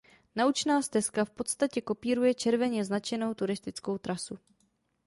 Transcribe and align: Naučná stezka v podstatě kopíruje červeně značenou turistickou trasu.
Naučná 0.35 0.81
stezka 0.81 1.25
v 1.25 1.29
podstatě 1.31 1.81
kopíruje 1.81 2.33
červeně 2.33 2.85
značenou 2.85 3.33
turistickou 3.33 3.97
trasu. 3.97 4.39